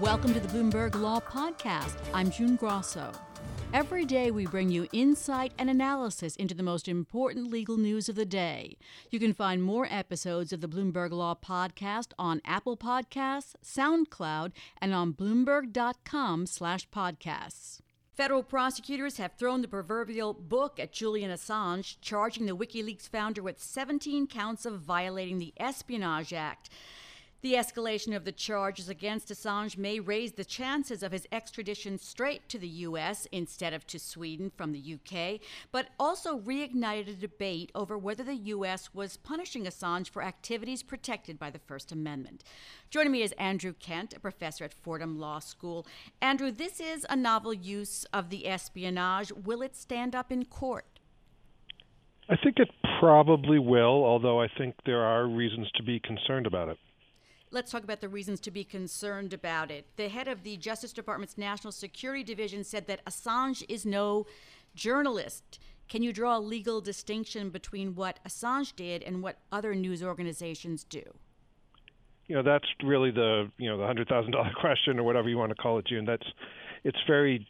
[0.00, 1.96] Welcome to the Bloomberg Law Podcast.
[2.12, 3.12] I'm June Grasso.
[3.72, 8.14] Every day we bring you insight and analysis into the most important legal news of
[8.14, 8.76] the day.
[9.10, 14.92] You can find more episodes of the Bloomberg Law Podcast on Apple Podcasts, SoundCloud, and
[14.92, 17.80] on bloomberg.com/podcasts.
[18.12, 23.62] Federal prosecutors have thrown the proverbial book at Julian Assange, charging the WikiLeaks founder with
[23.62, 26.70] 17 counts of violating the Espionage Act.
[27.42, 32.48] The escalation of the charges against Assange may raise the chances of his extradition straight
[32.48, 33.28] to the U.S.
[33.30, 38.34] instead of to Sweden from the U.K., but also reignited a debate over whether the
[38.34, 38.94] U.S.
[38.94, 42.42] was punishing Assange for activities protected by the First Amendment.
[42.90, 45.86] Joining me is Andrew Kent, a professor at Fordham Law School.
[46.22, 49.30] Andrew, this is a novel use of the espionage.
[49.30, 50.86] Will it stand up in court?
[52.28, 56.70] I think it probably will, although I think there are reasons to be concerned about
[56.70, 56.78] it.
[57.50, 59.86] Let's talk about the reasons to be concerned about it.
[59.96, 64.26] The head of the Justice Department's National Security Division said that Assange is no
[64.74, 65.60] journalist.
[65.88, 70.82] Can you draw a legal distinction between what Assange did and what other news organizations
[70.82, 71.02] do?
[72.26, 75.38] You know, that's really the you know the hundred thousand dollar question or whatever you
[75.38, 76.04] want to call it, June.
[76.04, 76.26] That's
[76.82, 77.46] it's very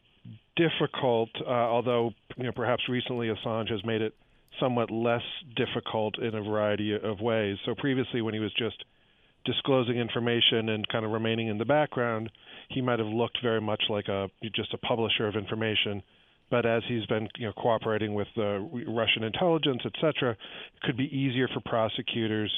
[0.57, 4.15] difficult, uh, although you know perhaps recently Assange has made it
[4.61, 5.23] somewhat less
[5.55, 7.57] difficult in a variety of ways.
[7.65, 8.85] So previously, when he was just
[9.47, 12.31] disclosing information and kind of remaining in the background,
[12.69, 16.03] he might have looked very much like a just a publisher of information.
[16.51, 20.97] But as he's been you know, cooperating with the Russian intelligence, et cetera, it could
[20.97, 22.53] be easier for prosecutors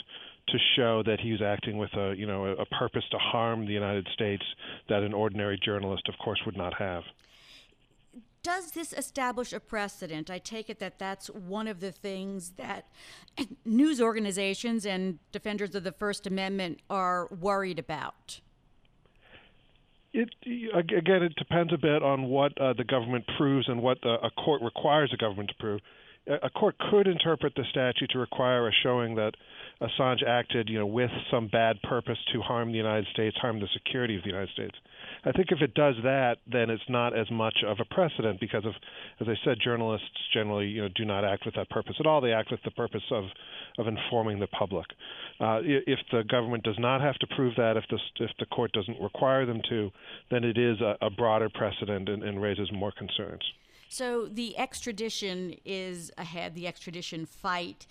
[0.49, 4.09] to show that he's acting with a you know a purpose to harm the United
[4.13, 4.45] States
[4.89, 7.05] that an ordinary journalist, of course, would not have
[8.43, 10.31] does this establish a precedent?
[10.31, 12.87] I take it that that's one of the things that
[13.65, 18.41] news organizations and defenders of the First Amendment are worried about.
[20.13, 20.31] It
[20.75, 24.31] again, it depends a bit on what uh, the government proves and what the, a
[24.31, 25.81] court requires the government to prove.
[26.27, 29.33] A court could interpret the statute to require a showing that
[29.81, 33.69] Assange acted, you know, with some bad purpose to harm the United States, harm the
[33.73, 34.75] security of the United States.
[35.25, 38.65] I think if it does that, then it's not as much of a precedent because
[38.65, 38.73] of,
[39.21, 42.21] as I said, journalists generally you know do not act with that purpose at all.
[42.21, 43.25] They act with the purpose of
[43.79, 44.87] of informing the public.
[45.41, 48.73] Uh, if the government does not have to prove that, if the if the court
[48.73, 49.91] doesn't require them to,
[50.31, 53.43] then it is a, a broader precedent and, and raises more concerns.
[53.89, 57.87] So the extradition is ahead, the extradition fight.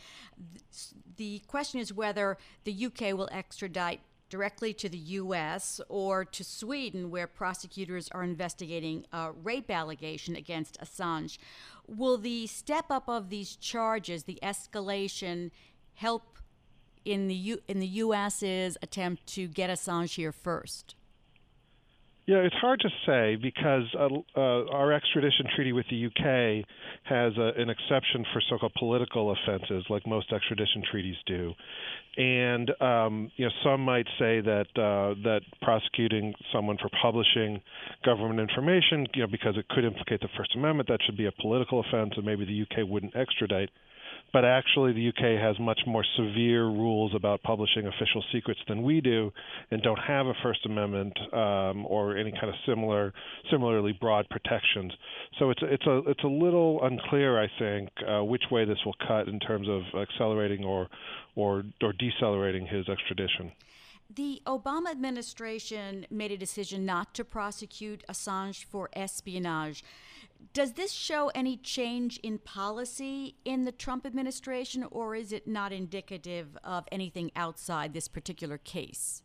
[1.17, 5.79] The question is whether the UK will extradite directly to the U.S.
[5.89, 11.37] or to Sweden, where prosecutors are investigating a rape allegation against Assange.
[11.87, 15.51] Will the step up of these charges, the escalation,
[15.95, 16.37] help
[17.05, 20.95] in the U- in the U.S.'s attempt to get Assange here first?
[22.27, 26.65] Yeah, it's hard to say because uh, uh, our extradition treaty with the UK
[27.03, 31.53] has a, an exception for so-called political offenses, like most extradition treaties do.
[32.17, 37.61] And um, you know, some might say that uh, that prosecuting someone for publishing
[38.03, 41.31] government information, you know, because it could implicate the First Amendment, that should be a
[41.31, 43.69] political offense, and maybe the UK wouldn't extradite
[44.33, 49.01] but actually the UK has much more severe rules about publishing official secrets than we
[49.01, 49.31] do,
[49.71, 53.13] and don't have a First Amendment um, or any kind of similar,
[53.49, 54.93] similarly broad protections.
[55.39, 58.95] So it's it's a it's a little unclear, I think, uh, which way this will
[59.07, 60.87] cut in terms of accelerating or
[61.35, 63.51] or or decelerating his extradition.
[64.13, 69.83] The Obama administration made a decision not to prosecute Assange for espionage.
[70.53, 75.73] Does this show any change in policy in the Trump administration, or is it not
[75.73, 79.23] indicative of anything outside this particular case?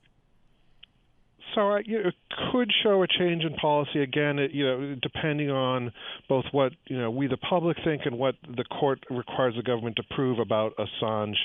[1.55, 2.15] So uh, it
[2.51, 4.39] could show a change in policy again.
[4.39, 5.93] It, you know, depending on
[6.29, 9.97] both what you know we the public think and what the court requires the government
[9.97, 11.37] to prove about Assange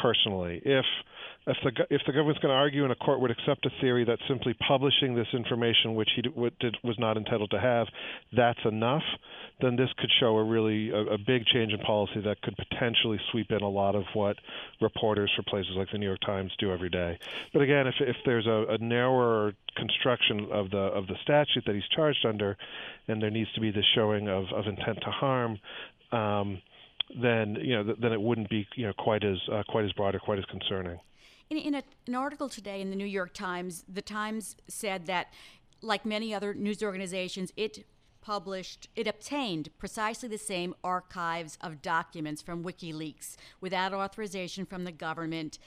[0.00, 0.60] personally.
[0.64, 0.84] If
[1.44, 4.04] if the if the government's going to argue and a court would accept a theory
[4.04, 7.88] that simply publishing this information, which he did, was not entitled to have,
[8.36, 9.02] that's enough,
[9.60, 13.18] then this could show a really a, a, big change in policy that could potentially
[13.32, 14.36] sweep in a lot of what
[14.80, 17.18] reporters for places like the New York Times do every day.
[17.52, 21.74] But again, if if there's a, a narrower construction of the of the statute that
[21.74, 22.56] he's charged under,
[23.08, 25.58] and there needs to be the showing of, of intent to harm.
[26.12, 26.62] Um,
[27.20, 30.14] then you know then it wouldn't be you know quite as uh, quite as broad
[30.14, 30.98] or quite as concerning.
[31.50, 35.26] In, in a, an article today in the New York Times, the Times said that,
[35.82, 37.84] like many other news organizations, it
[38.22, 44.92] published, it obtained precisely the same archives of documents from WikiLeaks without authorization from the
[44.92, 45.58] government.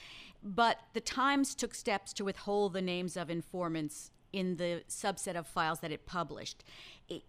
[0.42, 5.48] But the Times took steps to withhold the names of informants in the subset of
[5.48, 6.64] files that it published.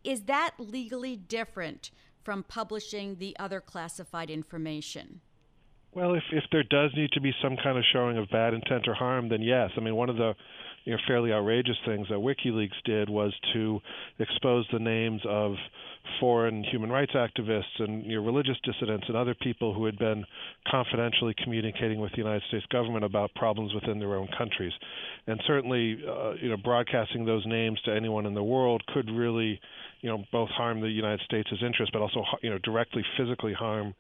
[0.03, 1.91] Is that legally different
[2.27, 5.21] from publishing the other classified information?
[5.93, 8.89] Well, if if there does need to be some kind of showing of bad intent
[8.89, 9.71] or harm, then yes.
[9.77, 10.35] I mean, one of the
[10.87, 13.81] you know fairly outrageous things that WikiLeaks did was to
[14.19, 15.55] expose the names of
[16.21, 20.25] foreign human rights activists and you know, religious dissidents and other people who had been
[20.71, 24.73] confidentially communicating with the United States government about problems within their own countries.
[25.27, 29.61] And certainly, uh, you know, broadcasting those names to anyone in the world could really,
[30.01, 33.93] you know, both harm the United States' interests, but also, you know, directly physically harm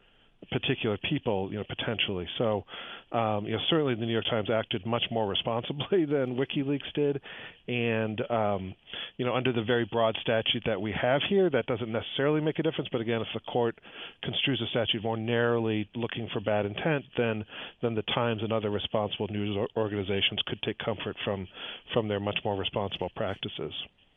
[0.50, 2.26] particular people, you know, potentially.
[2.38, 2.64] So,
[3.12, 7.20] um, you know, certainly the New York Times acted much more responsibly than WikiLeaks did,
[7.68, 8.74] and um,
[9.16, 12.58] you know, under the very broad statute that we have here, that doesn't necessarily make
[12.58, 12.88] a difference.
[12.90, 13.78] But again, if the court
[14.22, 17.44] construes the statute more narrowly, looking for bad intent, then
[17.82, 21.46] then the Times and other responsible news organizations could take comfort from
[21.92, 23.72] from their much more responsible practices.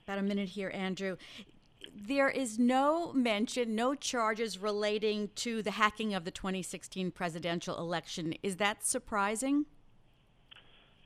[0.06, 1.18] About a minute here, Andrew
[2.08, 8.34] there is no mention, no charges relating to the hacking of the 2016 presidential election.
[8.44, 9.66] Is that surprising?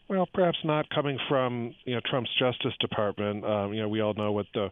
[0.10, 3.45] Well, perhaps not coming from you know Trump's Justice Department.
[3.45, 4.69] Um, you know, we all know what the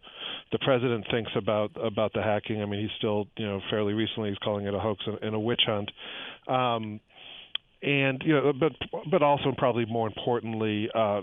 [0.52, 2.62] the president thinks about about the hacking.
[2.62, 5.36] I mean, he's still you know fairly recently he's calling it a hoax and, and
[5.36, 5.90] a witch hunt.
[6.48, 7.00] Um,
[7.82, 8.74] and you know, but
[9.10, 11.22] but also probably more importantly, uh,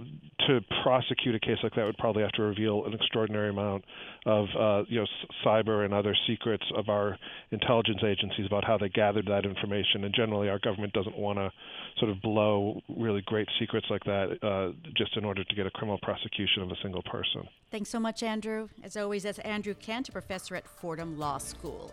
[0.48, 3.84] to prosecute a case like that would probably have to reveal an extraordinary amount
[4.26, 5.06] of uh, you know
[5.44, 7.16] cyber and other secrets of our
[7.50, 10.04] intelligence agencies about how they gathered that information.
[10.04, 11.50] And generally, our government doesn't want to
[11.98, 15.70] sort of blow really great secrets like that uh, just in order to get a
[15.70, 17.46] criminal prosecution of a single person.
[17.70, 18.68] Thanks so much, Andrew.
[18.82, 21.92] As always, that's Andrew Kent, a professor at Fordham Law School.